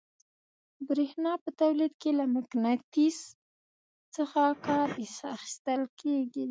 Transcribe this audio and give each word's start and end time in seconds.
برېښنا 0.87 1.33
په 1.43 1.49
تولید 1.61 1.93
کې 2.01 2.09
له 2.19 2.25
مقناطیس 2.35 3.17
څخه 4.15 4.41
کار 4.67 4.87
اخیستل 5.37 5.81
کیږي. 5.99 6.39